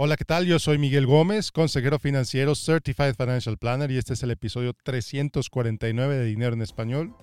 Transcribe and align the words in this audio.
Hola, 0.00 0.16
¿qué 0.16 0.24
tal? 0.24 0.46
Yo 0.46 0.60
soy 0.60 0.78
Miguel 0.78 1.06
Gómez, 1.06 1.50
consejero 1.50 1.98
financiero 1.98 2.54
Certified 2.54 3.16
Financial 3.16 3.58
Planner 3.58 3.90
y 3.90 3.98
este 3.98 4.12
es 4.12 4.22
el 4.22 4.30
episodio 4.30 4.72
349 4.72 6.18
de 6.18 6.24
Dinero 6.24 6.54
en 6.54 6.62
Español. 6.62 7.16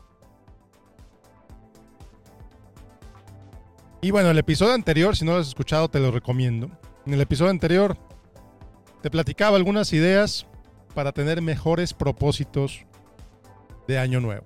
Y 4.02 4.12
bueno, 4.12 4.30
el 4.30 4.38
episodio 4.38 4.74
anterior, 4.74 5.16
si 5.16 5.24
no 5.24 5.32
lo 5.32 5.38
has 5.38 5.48
escuchado, 5.48 5.88
te 5.88 6.02
lo 6.02 6.12
recomiendo. 6.12 6.70
En 7.06 7.14
el 7.14 7.22
episodio 7.22 7.50
anterior 7.50 7.98
te 9.02 9.10
platicaba 9.10 9.56
algunas 9.56 9.94
ideas 9.94 10.46
para 10.94 11.14
tener 11.14 11.42
mejores 11.42 11.94
propósitos 11.94 12.82
de 13.88 14.00
año 14.00 14.20
nuevo. 14.20 14.44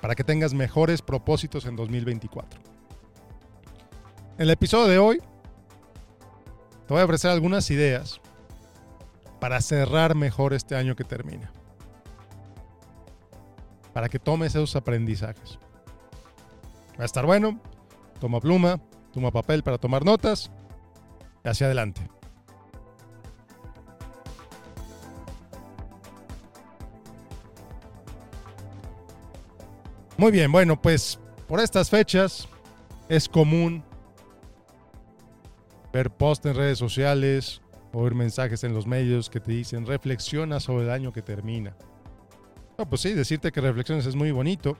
Para 0.00 0.16
que 0.16 0.24
tengas 0.24 0.54
mejores 0.54 1.02
propósitos 1.02 1.66
en 1.66 1.76
2024. 1.76 2.60
En 4.38 4.42
el 4.42 4.50
episodio 4.50 4.88
de 4.88 4.98
hoy 4.98 5.20
te 6.88 6.94
voy 6.94 7.02
a 7.02 7.04
ofrecer 7.04 7.30
algunas 7.30 7.70
ideas 7.70 8.18
para 9.40 9.60
cerrar 9.60 10.14
mejor 10.14 10.54
este 10.54 10.74
año 10.74 10.96
que 10.96 11.04
termina. 11.04 11.52
Para 13.92 14.08
que 14.08 14.18
tomes 14.18 14.54
esos 14.54 14.74
aprendizajes. 14.74 15.58
Va 16.98 17.02
a 17.02 17.04
estar 17.04 17.26
bueno. 17.26 17.60
Toma 18.20 18.40
pluma, 18.40 18.80
toma 19.12 19.30
papel 19.30 19.62
para 19.62 19.76
tomar 19.76 20.02
notas 20.02 20.50
y 21.44 21.48
hacia 21.50 21.66
adelante. 21.66 22.00
Muy 30.16 30.32
bien, 30.32 30.50
bueno, 30.50 30.80
pues 30.80 31.20
por 31.46 31.60
estas 31.60 31.90
fechas 31.90 32.48
es 33.10 33.28
común 33.28 33.84
ver 35.92 36.10
posts 36.10 36.46
en 36.46 36.54
redes 36.54 36.78
sociales 36.78 37.62
o 37.92 38.02
ver 38.02 38.14
mensajes 38.14 38.64
en 38.64 38.74
los 38.74 38.86
medios 38.86 39.30
que 39.30 39.40
te 39.40 39.52
dicen 39.52 39.86
reflexiona 39.86 40.60
sobre 40.60 40.84
el 40.84 40.90
año 40.90 41.12
que 41.12 41.22
termina. 41.22 41.76
Pues 42.88 43.00
sí, 43.00 43.12
decirte 43.12 43.50
que 43.50 43.60
reflexiones 43.60 44.06
es 44.06 44.14
muy 44.14 44.30
bonito, 44.30 44.76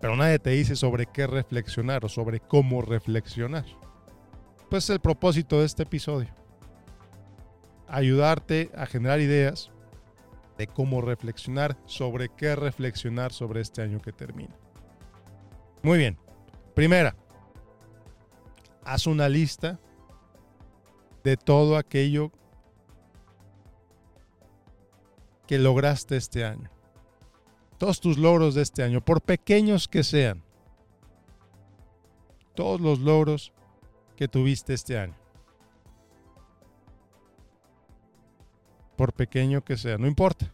pero 0.00 0.16
nadie 0.16 0.38
te 0.38 0.50
dice 0.50 0.76
sobre 0.76 1.06
qué 1.06 1.26
reflexionar 1.26 2.04
o 2.04 2.08
sobre 2.08 2.40
cómo 2.40 2.82
reflexionar. 2.82 3.64
Pues 4.68 4.84
es 4.84 4.90
el 4.90 5.00
propósito 5.00 5.60
de 5.60 5.66
este 5.66 5.84
episodio. 5.84 6.28
Ayudarte 7.88 8.70
a 8.76 8.86
generar 8.86 9.20
ideas 9.20 9.70
de 10.58 10.66
cómo 10.66 11.00
reflexionar, 11.00 11.78
sobre 11.86 12.28
qué 12.28 12.56
reflexionar 12.56 13.32
sobre 13.32 13.60
este 13.60 13.80
año 13.82 14.00
que 14.00 14.12
termina. 14.12 14.54
Muy 15.82 15.98
bien. 15.98 16.18
Primera, 16.74 17.16
haz 18.84 19.06
una 19.06 19.28
lista 19.28 19.78
de 21.24 21.36
todo 21.36 21.76
aquello 21.76 22.32
que 25.46 25.58
lograste 25.58 26.16
este 26.16 26.44
año. 26.44 26.70
Todos 27.78 28.00
tus 28.00 28.18
logros 28.18 28.54
de 28.54 28.62
este 28.62 28.82
año, 28.82 29.04
por 29.04 29.20
pequeños 29.22 29.88
que 29.88 30.04
sean. 30.04 30.42
Todos 32.54 32.80
los 32.80 33.00
logros 33.00 33.52
que 34.16 34.28
tuviste 34.28 34.74
este 34.74 34.98
año. 34.98 35.16
Por 38.96 39.12
pequeño 39.12 39.64
que 39.64 39.76
sea, 39.76 39.98
no 39.98 40.06
importa. 40.06 40.52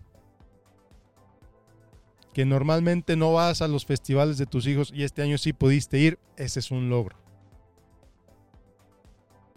Que 2.32 2.44
normalmente 2.44 3.16
no 3.16 3.32
vas 3.32 3.62
a 3.62 3.69
los 3.69 3.84
festivales 3.84 4.38
de 4.38 4.47
tus 4.47 4.66
hijos 4.66 4.92
y 4.94 5.03
este 5.03 5.22
año 5.22 5.38
sí 5.38 5.53
pudiste 5.53 5.98
ir, 5.98 6.19
ese 6.36 6.60
es 6.60 6.70
un 6.70 6.88
logro 6.88 7.27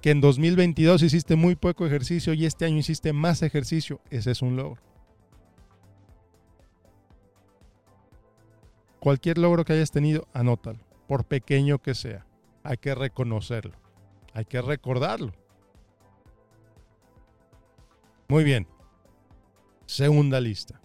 que 0.02 0.10
en 0.10 0.20
2022 0.20 1.04
hiciste 1.04 1.36
muy 1.36 1.56
poco 1.56 1.86
ejercicio 1.86 2.34
y 2.34 2.46
este 2.46 2.66
año 2.66 2.78
hiciste 2.78 3.14
más 3.14 3.44
ejercicio, 3.44 4.02
ese 4.10 4.32
es 4.32 4.42
un 4.42 4.56
logro. 4.56 4.82
Cualquier 9.00 9.38
logro 9.38 9.64
que 9.64 9.74
hayas 9.74 9.92
tenido, 9.92 10.28
anótalo, 10.34 10.80
por 11.08 11.26
pequeño 11.26 11.80
que 11.80 11.94
sea. 11.94 12.26
Hay 12.64 12.78
que 12.78 12.94
reconocerlo, 12.96 13.76
hay 14.34 14.46
que 14.46 14.62
recordarlo. 14.62 15.34
Muy 18.28 18.44
bien. 18.44 18.68
Segunda 19.86 20.40
lista. 20.40 20.80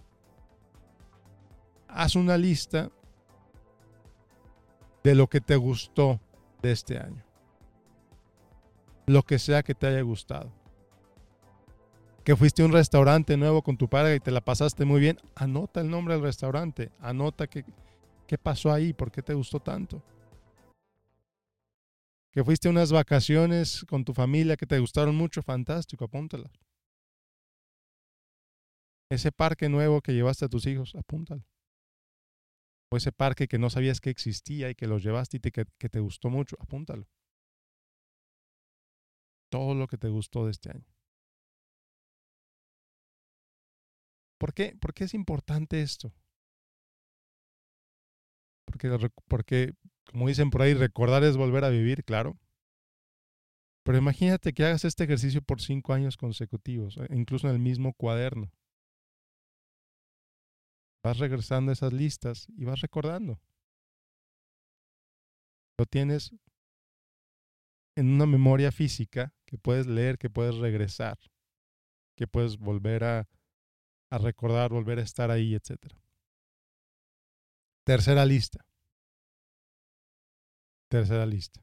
Haz 1.89 2.17
una 2.17 2.37
lista 2.37 2.91
de 5.05 5.15
lo 5.15 5.29
que 5.29 5.41
te 5.41 5.57
gustó 5.57 6.21
de 6.61 6.73
este 6.73 6.99
año 6.99 7.26
lo 9.07 9.23
que 9.23 9.39
sea 9.39 9.63
que 9.63 9.75
te 9.75 9.87
haya 9.87 10.03
gustado. 10.03 10.53
Que 12.25 12.35
fuiste 12.35 12.63
a 12.63 12.67
un 12.67 12.73
restaurante 12.73 13.37
nuevo 13.37 13.63
con 13.63 13.77
tu 13.77 13.89
padre 13.89 14.17
y 14.17 14.21
te 14.21 14.33
la 14.33 14.41
pasaste 14.41 14.85
muy 14.85 15.01
bien, 15.01 15.19
anota 15.37 15.81
el 15.81 15.89
nombre 15.89 16.15
del 16.15 16.25
restaurante, 16.25 16.91
anota 16.99 17.47
qué, 17.47 17.65
qué 18.27 18.37
pasó 18.37 18.73
ahí, 18.73 18.93
por 18.93 19.13
qué 19.13 19.23
te 19.23 19.33
gustó 19.33 19.61
tanto. 19.61 20.03
Que 22.33 22.45
fuiste 22.45 22.67
a 22.67 22.73
unas 22.73 22.91
vacaciones 22.91 23.87
con 23.89 24.05
tu 24.05 24.13
familia 24.13 24.57
que 24.57 24.67
te 24.67 24.79
gustaron 24.81 25.15
mucho, 25.15 25.41
fantástico, 25.41 26.05
apúntala. 26.05 26.51
Ese 29.09 29.31
parque 29.31 29.69
nuevo 29.69 30.01
que 30.01 30.13
llevaste 30.13 30.45
a 30.45 30.49
tus 30.49 30.67
hijos, 30.67 30.97
apúntalo. 30.97 31.45
O 32.91 32.97
ese 32.97 33.13
parque 33.13 33.47
que 33.47 33.59
no 33.59 33.71
sabías 33.71 34.01
que 34.01 34.11
existía 34.11 34.69
y 34.69 34.75
que 34.75 34.89
los 34.89 35.05
llevaste 35.05 35.37
y 35.37 35.41
que, 35.41 35.65
que 35.79 35.89
te 35.89 36.01
gustó 36.01 36.29
mucho, 36.29 36.57
apúntalo 36.61 37.07
todo 39.57 39.75
lo 39.75 39.87
que 39.87 39.97
te 39.97 40.09
gustó 40.09 40.45
de 40.45 40.51
este 40.51 40.71
año. 40.71 40.85
¿Por 44.39 44.53
qué? 44.53 44.77
¿Por 44.79 44.93
es 44.99 45.15
importante 45.15 45.81
esto? 45.81 46.13
Porque, 48.67 49.11
porque, 49.29 49.73
como 50.05 50.29
dicen 50.29 50.51
por 50.51 50.61
ahí, 50.61 50.75
recordar 50.75 51.25
es 51.25 51.39
volver 51.39 51.65
a 51.65 51.71
vivir, 51.71 52.05
claro. 52.05 52.39
Pero 53.83 53.97
imagínate 53.97 54.53
que 54.53 54.65
hagas 54.65 54.85
este 54.85 55.05
ejercicio 55.05 55.41
por 55.41 55.63
cinco 55.63 55.95
años 55.95 56.19
consecutivos, 56.19 56.99
e 56.99 57.17
incluso 57.17 57.49
en 57.49 57.55
el 57.55 57.61
mismo 57.61 57.95
cuaderno. 57.95 58.53
Vas 61.03 61.19
regresando 61.19 61.71
a 61.71 61.75
esas 61.75 61.95
listas 61.95 62.47
y 62.59 62.65
vas 62.65 62.81
recordando. 62.81 63.41
Lo 65.79 65.87
tienes 65.87 66.35
en 67.97 68.11
una 68.11 68.27
memoria 68.27 68.71
física 68.71 69.36
que 69.47 69.57
puedes 69.59 69.87
leer, 69.87 70.19
que 70.19 70.29
puedes 70.29 70.57
regresar, 70.57 71.19
que 72.17 72.27
puedes 72.27 72.59
volver 72.59 73.05
a, 73.05 73.29
recordar, 74.11 74.71
volver 74.71 74.99
a 74.99 75.03
estar 75.03 75.31
ahí, 75.31 75.55
etc. 75.55 75.93
Tercera 77.85 78.25
lista. 78.25 78.65
Tercera 80.89 81.27
lista. 81.27 81.61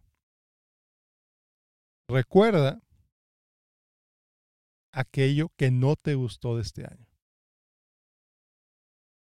Recuerda 2.08 2.82
aquello 4.92 5.50
que 5.58 5.72
no 5.72 5.96
te 5.96 6.16
gustó 6.16 6.56
de 6.56 6.62
este 6.62 6.86
año. 6.86 7.08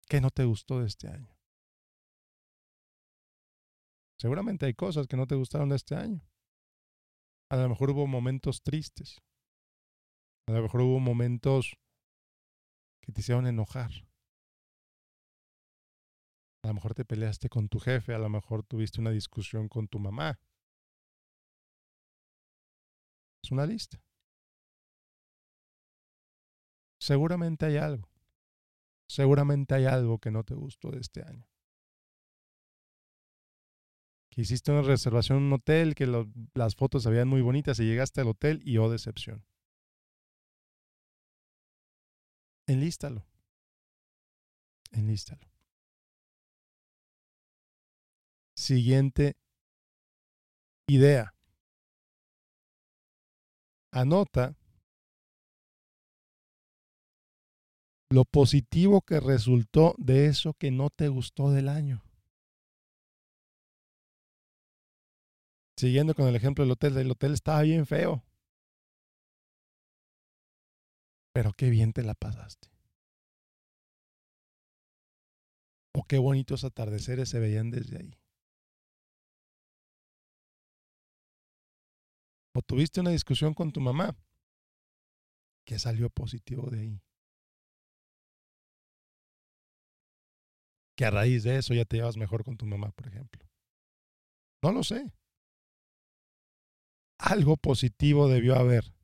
¿Qué 0.09 0.21
no 0.21 0.31
te 0.31 0.45
gustó 0.45 0.81
de 0.81 0.87
este 0.87 1.09
año? 1.09 1.37
Seguramente 4.19 4.67
hay 4.67 4.75
cosas 4.75 5.07
que 5.07 5.17
no 5.17 5.27
te 5.27 5.35
gustaron 5.35 5.69
de 5.69 5.77
este 5.77 5.95
año. 5.95 6.21
A 7.51 7.57
lo 7.57 7.69
mejor 7.69 7.91
hubo 7.91 8.07
momentos 8.07 8.63
tristes. 8.63 9.21
A 10.47 10.53
lo 10.53 10.63
mejor 10.63 10.83
hubo 10.83 11.01
momentos 11.01 11.75
que 13.01 13.13
te 13.13 13.21
hicieron 13.21 13.47
enojar. 13.49 13.91
A 16.63 16.69
lo 16.69 16.75
mejor 16.75 16.95
te 16.95 17.05
peleaste 17.05 17.49
con 17.49 17.69
tu 17.69 17.81
jefe, 17.81 18.15
a 18.15 18.19
lo 18.19 18.29
mejor 18.29 18.63
tuviste 18.63 19.01
una 19.01 19.11
discusión 19.11 19.69
con 19.69 19.89
tu 19.89 19.99
mamá. 19.99 20.39
Es 23.43 23.51
una 23.51 23.67
lista. 23.67 24.01
Seguramente 27.01 27.67
hay 27.67 27.79
algo. 27.79 28.09
Seguramente 29.09 29.75
hay 29.75 29.87
algo 29.87 30.21
que 30.21 30.31
no 30.31 30.45
te 30.45 30.55
gustó 30.55 30.93
de 30.93 31.01
este 31.01 31.23
año 31.23 31.51
que 34.31 34.43
hiciste 34.43 34.71
una 34.71 34.83
reservación 34.83 35.39
en 35.39 35.45
un 35.45 35.53
hotel, 35.55 35.95
que 35.95 36.07
las 36.55 36.77
fotos 36.77 37.03
se 37.03 37.25
muy 37.25 37.43
bonitas 37.43 37.79
y 37.81 37.85
llegaste 37.85 38.21
al 38.21 38.29
hotel 38.29 38.63
y 38.65 38.79
oh 38.79 38.89
decepción. 38.89 39.45
Enlístalo. 42.67 43.27
Enlístalo. 44.93 45.51
Siguiente 48.57 49.37
idea. 50.87 51.35
Anota 53.93 54.55
lo 58.11 58.25
positivo 58.25 59.03
que 59.03 59.19
resultó 59.19 59.95
de 59.99 60.27
eso 60.27 60.55
que 60.55 60.71
no 60.71 60.91
te 60.91 61.09
gustó 61.09 61.51
del 61.51 61.69
año. 61.69 62.03
Siguiendo 65.81 66.15
con 66.15 66.29
el 66.29 66.37
ejemplo 66.37 66.63
del 66.63 66.73
hotel, 66.73 66.99
el 66.99 67.11
hotel 67.11 67.33
estaba 67.33 67.63
bien 67.63 67.87
feo. 67.87 68.23
Pero 71.33 71.55
qué 71.55 71.71
bien 71.71 71.95
te 71.95 72.03
la 72.03 72.13
pasaste. 72.13 72.69
O 75.95 76.05
qué 76.07 76.19
bonitos 76.19 76.65
atardeceres 76.65 77.31
se 77.31 77.39
veían 77.39 77.71
desde 77.71 77.97
ahí. 77.97 78.11
O 82.55 82.61
tuviste 82.61 83.01
una 83.01 83.13
discusión 83.13 83.55
con 83.55 83.73
tu 83.73 83.81
mamá. 83.81 84.15
¿Qué 85.65 85.79
salió 85.79 86.11
positivo 86.11 86.69
de 86.69 86.81
ahí? 86.81 87.03
Que 90.95 91.07
a 91.07 91.11
raíz 91.11 91.45
de 91.45 91.57
eso 91.57 91.73
ya 91.73 91.87
te 91.87 91.97
llevas 91.97 92.19
mejor 92.19 92.45
con 92.45 92.59
tu 92.59 92.67
mamá, 92.67 92.91
por 92.91 93.09
ejemplo. 93.09 93.49
No 94.63 94.73
lo 94.73 94.85
sé. 94.85 95.11
Algo 97.23 97.59
positivo 97.59 98.29
debió 98.29 98.57
haber 98.57 98.95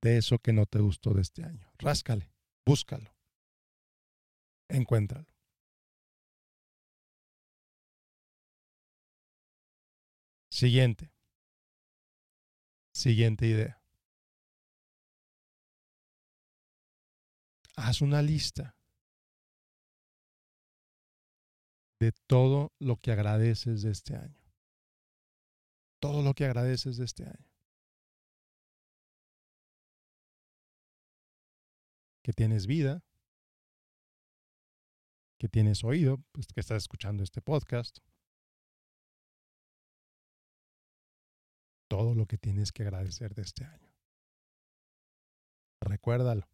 de 0.00 0.16
eso 0.16 0.38
que 0.38 0.52
no 0.52 0.64
te 0.66 0.78
gustó 0.78 1.12
de 1.12 1.22
este 1.22 1.44
año. 1.44 1.68
Ráscale, 1.76 2.30
búscalo, 2.64 3.12
encuéntralo. 4.68 5.26
Siguiente. 10.50 11.10
Siguiente 12.94 13.46
idea. 13.46 13.82
Haz 17.74 18.02
una 18.02 18.22
lista 18.22 18.76
de 21.98 22.12
todo 22.28 22.72
lo 22.78 22.98
que 22.98 23.10
agradeces 23.10 23.82
de 23.82 23.90
este 23.90 24.14
año. 24.14 24.41
Todo 26.02 26.20
lo 26.22 26.34
que 26.34 26.44
agradeces 26.44 26.96
de 26.96 27.04
este 27.04 27.24
año. 27.24 27.52
que 32.22 32.32
tienes 32.32 32.66
vida, 32.66 33.04
que 35.38 35.48
tienes 35.48 35.82
oído, 35.82 36.18
pues 36.32 36.46
que 36.46 36.60
estás 36.60 36.84
escuchando 36.84 37.22
este 37.24 37.42
podcast. 37.42 37.98
Todo 41.88 42.14
lo 42.14 42.26
que 42.26 42.38
tienes 42.38 42.72
que 42.72 42.84
agradecer 42.84 43.34
de 43.34 43.42
este 43.42 43.64
año. 43.64 43.92
Recuérdalo. 45.80 46.48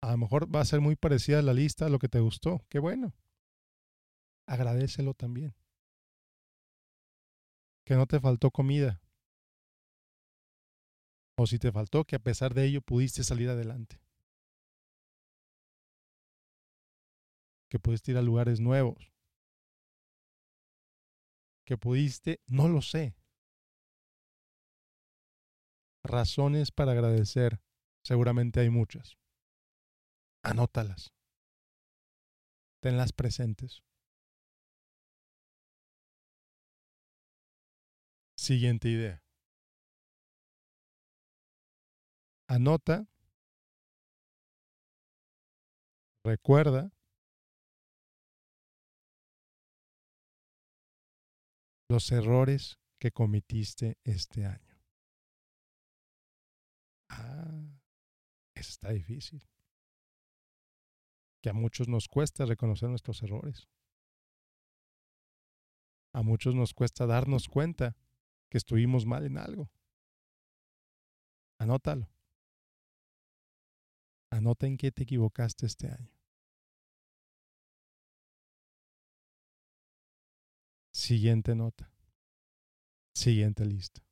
A 0.00 0.12
lo 0.12 0.18
mejor 0.18 0.54
va 0.54 0.60
a 0.60 0.64
ser 0.64 0.80
muy 0.80 0.94
parecida 0.94 1.42
la 1.42 1.52
lista 1.52 1.86
a 1.86 1.88
lo 1.88 1.98
que 1.98 2.08
te 2.08 2.20
gustó. 2.20 2.64
Qué 2.68 2.78
bueno. 2.78 3.12
Agradecelo 4.46 5.12
también. 5.12 5.54
Que 7.86 7.94
no 7.94 8.06
te 8.06 8.18
faltó 8.18 8.50
comida. 8.50 9.00
O 11.38 11.46
si 11.46 11.58
te 11.60 11.70
faltó, 11.70 12.04
que 12.04 12.16
a 12.16 12.18
pesar 12.18 12.52
de 12.52 12.66
ello 12.66 12.82
pudiste 12.82 13.22
salir 13.22 13.48
adelante. 13.48 14.00
Que 17.70 17.78
pudiste 17.78 18.10
ir 18.10 18.18
a 18.18 18.22
lugares 18.22 18.58
nuevos. 18.58 19.12
Que 21.64 21.78
pudiste, 21.78 22.40
no 22.48 22.68
lo 22.68 22.82
sé. 22.82 23.14
Razones 26.02 26.72
para 26.72 26.92
agradecer, 26.92 27.60
seguramente 28.02 28.58
hay 28.60 28.70
muchas. 28.70 29.16
Anótalas. 30.42 31.12
Tenlas 32.80 33.12
presentes. 33.12 33.85
Siguiente 38.46 38.88
idea. 38.88 39.20
anota, 42.46 43.08
recuerda 46.24 46.92
los 51.88 52.12
errores 52.12 52.78
que 53.00 53.10
cometiste 53.10 53.98
este 54.04 54.44
año. 54.46 54.80
Ah, 57.10 57.80
está 58.54 58.90
difícil. 58.90 59.42
Que 61.42 61.50
a 61.50 61.52
muchos 61.52 61.88
nos 61.88 62.06
cuesta 62.06 62.46
reconocer 62.46 62.90
nuestros 62.90 63.24
errores. 63.24 63.68
A 66.14 66.22
muchos 66.22 66.54
nos 66.54 66.74
cuesta 66.74 67.06
darnos 67.06 67.48
cuenta 67.48 67.96
que 68.48 68.58
estuvimos 68.58 69.06
mal 69.06 69.24
en 69.24 69.38
algo. 69.38 69.70
Anótalo. 71.58 72.08
Anota 74.30 74.66
en 74.66 74.76
qué 74.76 74.92
te 74.92 75.04
equivocaste 75.04 75.66
este 75.66 75.88
año. 75.88 76.12
Siguiente 80.92 81.54
nota. 81.54 81.90
Siguiente 83.14 83.64
lista. 83.64 84.02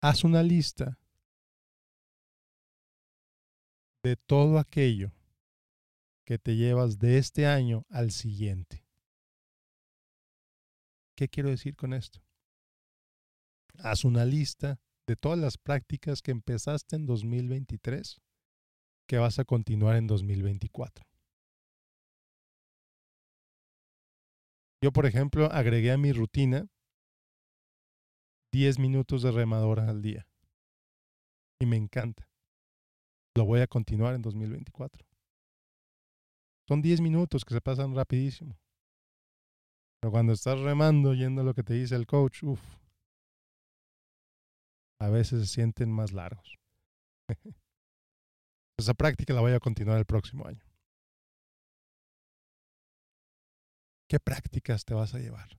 Haz 0.00 0.24
una 0.24 0.42
lista 0.42 0.98
de 4.02 4.16
todo 4.16 4.58
aquello 4.58 5.12
que 6.24 6.38
te 6.38 6.56
llevas 6.56 6.98
de 6.98 7.18
este 7.18 7.46
año 7.46 7.84
al 7.88 8.10
siguiente. 8.10 8.84
¿Qué 11.14 11.28
quiero 11.28 11.50
decir 11.50 11.76
con 11.76 11.92
esto? 11.92 12.20
Haz 13.78 14.04
una 14.04 14.24
lista 14.24 14.78
de 15.06 15.16
todas 15.16 15.38
las 15.38 15.58
prácticas 15.58 16.22
que 16.22 16.30
empezaste 16.30 16.96
en 16.96 17.06
2023 17.06 18.20
que 19.08 19.18
vas 19.18 19.38
a 19.38 19.44
continuar 19.44 19.96
en 19.96 20.06
2024. 20.06 21.04
Yo, 24.82 24.92
por 24.92 25.06
ejemplo, 25.06 25.46
agregué 25.52 25.92
a 25.92 25.98
mi 25.98 26.12
rutina 26.12 26.66
10 28.52 28.78
minutos 28.78 29.22
de 29.22 29.30
remadora 29.30 29.88
al 29.88 30.02
día. 30.02 30.26
Y 31.60 31.66
me 31.66 31.76
encanta. 31.76 32.28
Lo 33.36 33.44
voy 33.44 33.60
a 33.60 33.66
continuar 33.66 34.14
en 34.14 34.22
2024. 34.22 35.06
Son 36.68 36.82
10 36.82 37.00
minutos 37.00 37.44
que 37.44 37.54
se 37.54 37.60
pasan 37.60 37.94
rapidísimo. 37.94 38.58
Pero 40.00 40.10
cuando 40.10 40.32
estás 40.32 40.58
remando, 40.60 41.14
yendo 41.14 41.42
a 41.42 41.44
lo 41.44 41.54
que 41.54 41.62
te 41.62 41.74
dice 41.74 41.94
el 41.94 42.06
coach, 42.06 42.42
uff, 42.42 42.60
a 45.02 45.10
veces 45.10 45.40
se 45.40 45.54
sienten 45.54 45.90
más 45.90 46.12
largos. 46.12 46.58
Esa 48.78 48.94
práctica 48.94 49.34
la 49.34 49.40
voy 49.40 49.52
a 49.52 49.58
continuar 49.58 49.98
el 49.98 50.06
próximo 50.06 50.46
año. 50.46 50.64
¿Qué 54.08 54.20
prácticas 54.20 54.84
te 54.84 54.94
vas 54.94 55.12
a 55.14 55.18
llevar? 55.18 55.58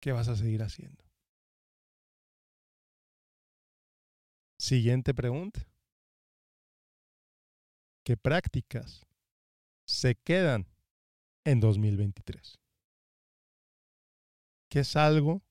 ¿Qué 0.00 0.12
vas 0.12 0.28
a 0.28 0.36
seguir 0.36 0.62
haciendo? 0.62 1.04
Siguiente 4.58 5.12
pregunta. 5.12 5.66
¿Qué 8.04 8.16
prácticas 8.16 9.06
se 9.86 10.14
quedan 10.14 10.66
en 11.44 11.60
2023? 11.60 12.60
Que 14.70 14.80
es 14.80 14.96
algo 14.96 15.42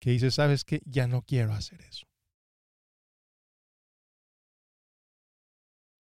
que 0.00 0.10
dices, 0.10 0.34
sabes 0.34 0.64
que 0.64 0.82
ya 0.84 1.06
no 1.06 1.22
quiero 1.22 1.52
hacer 1.54 1.80
eso. 1.82 2.06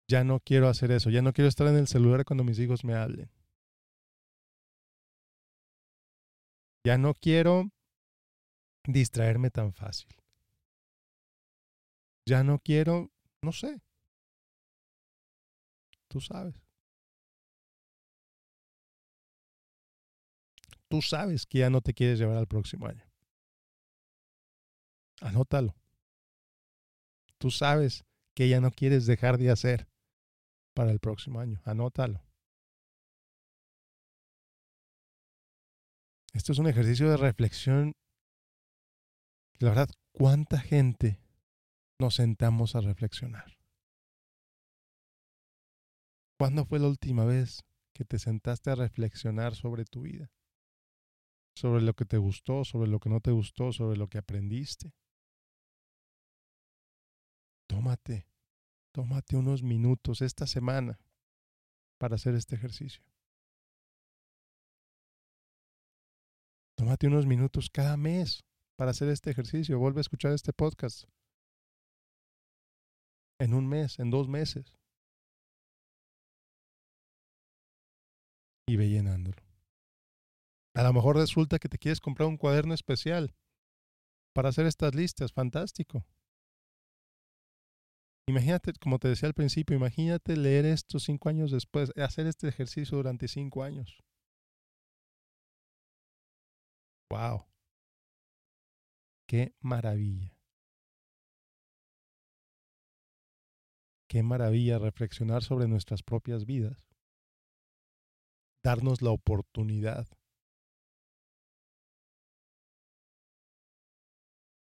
Ya 0.10 0.24
no 0.24 0.40
quiero 0.40 0.68
hacer 0.68 0.92
eso, 0.92 1.10
ya 1.10 1.22
no 1.22 1.34
quiero 1.34 1.50
estar 1.50 1.68
en 1.68 1.76
el 1.78 1.88
celular 1.88 2.26
cuando 2.26 2.44
mis 2.44 2.60
hijos 2.60 2.84
me 2.84 2.96
hablen. 2.96 3.30
Ya 6.86 6.98
no 6.98 7.14
quiero 7.14 7.70
distraerme 8.86 9.52
tan 9.52 9.74
fácil. 9.74 10.16
Ya 12.26 12.44
no 12.44 12.60
quiero, 12.60 13.12
no 13.42 13.52
sé. 13.52 13.82
Tú 16.08 16.22
sabes. 16.22 16.67
Tú 20.90 21.02
sabes 21.02 21.46
que 21.46 21.60
ya 21.60 21.70
no 21.70 21.82
te 21.82 21.94
quieres 21.94 22.20
llevar 22.20 22.38
al 22.38 22.48
próximo 22.48 22.88
año. 22.88 23.04
Anótalo. 25.22 25.76
Tú 27.38 27.52
sabes 27.52 28.06
que 28.36 28.50
ya 28.50 28.62
no 28.62 28.72
quieres 28.72 29.06
dejar 29.06 29.38
de 29.38 29.52
hacer 29.52 29.88
para 30.74 30.92
el 30.92 31.00
próximo 31.00 31.40
año. 31.40 31.62
Anótalo. 31.66 32.24
Esto 36.34 36.52
es 36.52 36.60
un 36.60 36.68
ejercicio 36.68 37.10
de 37.10 37.18
reflexión. 37.18 37.96
La 39.60 39.70
verdad, 39.70 39.90
¿cuánta 40.12 40.60
gente 40.60 41.20
nos 42.00 42.16
sentamos 42.16 42.76
a 42.76 42.82
reflexionar? 42.82 43.58
¿Cuándo 46.38 46.64
fue 46.66 46.78
la 46.78 46.88
última 46.88 47.26
vez 47.26 47.64
que 47.96 48.06
te 48.06 48.20
sentaste 48.20 48.70
a 48.70 48.76
reflexionar 48.76 49.56
sobre 49.56 49.86
tu 49.86 50.02
vida? 50.02 50.30
Sobre 51.58 51.82
lo 51.82 51.94
que 51.96 52.06
te 52.06 52.18
gustó, 52.18 52.64
sobre 52.64 52.88
lo 52.88 53.00
que 53.00 53.10
no 53.10 53.20
te 53.20 53.32
gustó, 53.32 53.72
sobre 53.72 53.98
lo 53.98 54.08
que 54.08 54.20
aprendiste. 54.20 54.94
Tómate, 57.68 58.28
tómate 58.94 59.36
unos 59.36 59.64
minutos 59.64 60.22
esta 60.22 60.46
semana 60.46 61.00
para 61.98 62.16
hacer 62.16 62.36
este 62.36 62.56
ejercicio. 62.56 63.04
Tómate 66.78 67.08
unos 67.08 67.26
minutos 67.26 67.72
cada 67.72 67.98
mes 67.98 68.46
para 68.78 68.92
hacer 68.92 69.10
este 69.10 69.32
ejercicio. 69.32 69.80
Vuelve 69.80 70.00
a 70.00 70.02
escuchar 70.02 70.34
este 70.34 70.54
podcast. 70.54 71.06
En 73.40 73.56
un 73.56 73.68
mes, 73.68 73.98
en 73.98 74.12
dos 74.12 74.28
meses. 74.28 74.78
Y 78.68 78.76
ve 78.76 78.90
llenándolo. 78.90 79.47
A 80.78 80.84
lo 80.84 80.94
mejor 80.94 81.16
resulta 81.16 81.58
que 81.58 81.70
te 81.70 81.80
quieres 81.80 82.00
comprar 82.00 82.30
un 82.30 82.38
cuaderno 82.38 82.76
especial 82.76 83.34
para 84.32 84.50
hacer 84.50 84.68
estas 84.68 84.94
listas. 84.94 85.34
Fantástico. 85.34 86.06
Imagínate, 88.30 88.74
como 88.74 89.00
te 89.00 89.08
decía 89.08 89.28
al 89.28 89.34
principio, 89.34 89.76
imagínate 89.76 90.38
leer 90.38 90.66
esto 90.66 91.00
cinco 91.00 91.30
años 91.30 91.50
después, 91.50 91.92
hacer 91.96 92.28
este 92.28 92.48
ejercicio 92.48 92.98
durante 92.98 93.28
cinco 93.28 93.64
años. 93.64 94.04
¡Wow! 97.10 97.48
¡Qué 99.28 99.56
maravilla! 99.62 100.38
Qué 104.08 104.22
maravilla 104.22 104.78
reflexionar 104.78 105.44
sobre 105.44 105.68
nuestras 105.68 106.04
propias 106.04 106.46
vidas. 106.46 106.88
Darnos 108.64 109.02
la 109.02 109.10
oportunidad 109.10 110.08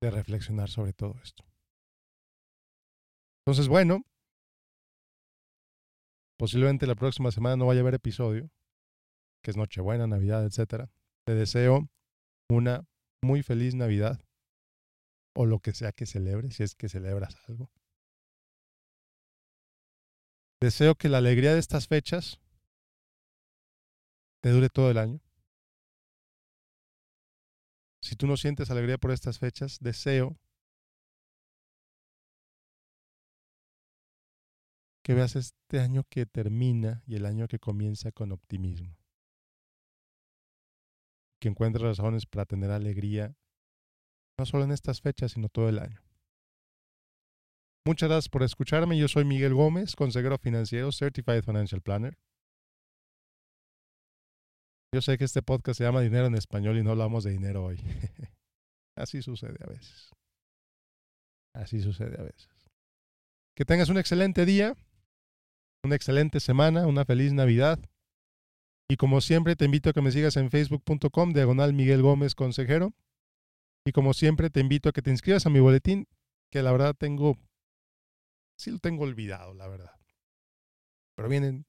de 0.00 0.11
reflexionar 0.11 0.69
sobre 0.69 0.93
todo 0.93 1.14
esto. 1.23 1.45
Entonces, 3.45 3.69
bueno, 3.69 4.02
posiblemente 6.38 6.87
la 6.87 6.95
próxima 6.95 7.31
semana 7.31 7.57
no 7.57 7.67
vaya 7.67 7.81
a 7.81 7.83
haber 7.83 7.95
episodio, 7.95 8.50
que 9.43 9.50
es 9.50 9.57
Nochebuena, 9.57 10.07
Navidad, 10.07 10.45
etc. 10.45 10.88
Te 11.26 11.35
deseo 11.35 11.88
una 12.50 12.87
muy 13.23 13.43
feliz 13.43 13.75
Navidad 13.75 14.21
o 15.35 15.47
lo 15.47 15.61
que 15.61 15.73
sea 15.73 15.93
que 15.93 16.07
celebres, 16.07 16.57
si 16.57 16.62
es 16.62 16.75
que 16.75 16.88
celebras 16.88 17.37
algo. 17.49 17.71
Deseo 20.61 20.97
que 20.97 21.09
la 21.09 21.19
alegría 21.19 21.55
de 21.55 21.61
estas 21.61 21.87
fechas 21.87 22.40
te 24.43 24.50
dure 24.50 24.69
todo 24.69 24.90
el 24.90 24.99
año. 24.99 25.21
Si 28.00 28.17
tú 28.17 28.26
no 28.26 28.37
sientes 28.37 28.71
alegría 28.71 28.99
por 28.99 29.11
estas 29.11 29.38
fechas, 29.38 29.78
deseo 29.81 30.38
que 35.02 35.14
veas 35.14 35.37
este 35.37 35.81
año 35.81 36.05
que 36.11 36.26
termina 36.26 37.02
y 37.07 37.17
el 37.17 37.25
año 37.25 37.49
que 37.49 37.59
comienza 37.59 38.12
con 38.12 38.31
optimismo. 38.31 38.95
Que 41.40 41.49
encuentres 41.49 41.83
razones 41.83 42.26
para 42.26 42.45
tener 42.45 42.71
alegría, 42.71 43.35
no 44.38 44.45
solo 44.45 44.64
en 44.64 44.73
estas 44.73 45.00
fechas, 45.00 45.33
sino 45.33 45.49
todo 45.49 45.69
el 45.69 45.78
año. 45.78 46.02
Muchas 47.87 48.11
gracias 48.11 48.28
por 48.28 48.43
escucharme. 48.43 48.99
Yo 48.99 49.09
soy 49.09 49.25
Miguel 49.25 49.55
Gómez, 49.55 49.97
consejero 49.97 50.37
financiero, 50.37 50.93
Certified 50.93 51.43
Financial 51.43 51.81
Planner. 51.81 52.19
Yo 54.95 55.02
sé 55.02 55.18
que 55.18 55.25
este 55.25 55.42
podcast 55.42 55.76
se 55.78 55.85
llama 55.85 56.00
Dinero 56.00 56.26
en 56.26 56.35
Español 56.35 56.78
y 56.78 56.83
no 56.83 56.92
hablamos 56.92 57.25
de 57.25 57.30
dinero 57.30 57.64
hoy. 57.64 57.78
Así 58.97 59.21
sucede 59.21 59.59
a 59.61 59.68
veces. 59.68 60.11
Así 61.54 61.80
sucede 61.80 62.18
a 62.18 62.23
veces. 62.23 62.49
Que 63.54 63.64
tengas 63.64 63.90
un 63.90 63.99
excelente 63.99 64.47
día, 64.47 64.75
una 65.85 65.95
excelente 65.95 66.40
semana, 66.40 66.87
una 66.87 67.04
feliz 67.04 67.33
Navidad. 67.33 67.78
Y 68.90 68.97
como 68.97 69.21
siempre 69.21 69.57
te 69.57 69.66
invito 69.66 69.90
a 69.90 69.92
que 69.92 70.00
me 70.00 70.11
sigas 70.11 70.37
en 70.38 70.50
facebook.com 70.50 71.33
diagonal 71.35 71.75
Miguel 71.75 72.00
Gómez 72.00 72.35
Consejero. 72.35 72.95
Y 73.85 73.92
como 73.92 74.14
siempre 74.14 74.49
te 74.49 74.61
invito 74.61 74.88
a 74.88 74.92
que 74.92 75.02
te 75.02 75.11
inscribas 75.11 75.45
a 75.45 75.50
mi 75.50 75.61
boletín, 75.61 76.09
que 76.50 76.62
la 76.62 76.73
verdad 76.73 76.95
tengo 76.95 77.37
sí 78.59 78.71
lo 78.71 78.78
tengo 78.78 79.04
olvidado, 79.04 79.54
la 79.54 79.68
verdad. 79.68 80.00
Pero 81.14 81.28
vienen 81.28 81.66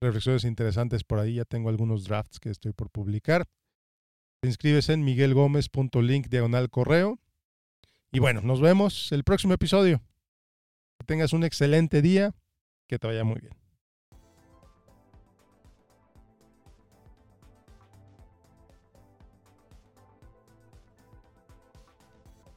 reflexiones 0.00 0.44
interesantes 0.44 1.04
por 1.04 1.18
ahí. 1.18 1.34
Ya 1.34 1.44
tengo 1.44 1.68
algunos 1.68 2.04
drafts 2.04 2.40
que 2.40 2.50
estoy 2.50 2.72
por 2.72 2.90
publicar. 2.90 3.48
Te 4.40 4.48
inscribes 4.48 4.88
en 4.88 5.04
miguelgomez.link 5.04 6.28
diagonal 6.28 6.70
correo. 6.70 7.18
Y 8.12 8.20
bueno, 8.20 8.40
nos 8.40 8.60
vemos 8.60 9.12
el 9.12 9.24
próximo 9.24 9.54
episodio. 9.54 10.00
Que 10.98 11.06
tengas 11.06 11.32
un 11.32 11.44
excelente 11.44 12.02
día. 12.02 12.34
Que 12.86 12.98
te 12.98 13.06
vaya 13.06 13.24
muy 13.24 13.40
bien. 13.40 13.57